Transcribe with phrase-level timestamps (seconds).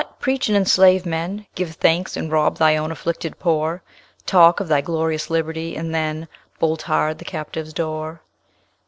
[0.19, 1.45] preach and enslave men?
[1.53, 3.83] Give thanks and rob thy own afflicted poor?
[4.25, 6.27] Talk of thy glorious liberty, and then
[6.57, 8.19] Bolt hard the captive's door."